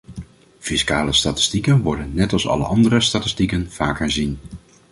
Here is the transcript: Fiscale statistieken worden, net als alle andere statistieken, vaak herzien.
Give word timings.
Fiscale 0.59 1.13
statistieken 1.13 1.81
worden, 1.81 2.13
net 2.13 2.33
als 2.33 2.47
alle 2.47 2.63
andere 2.65 2.99
statistieken, 3.01 3.71
vaak 3.71 3.99
herzien. 3.99 4.39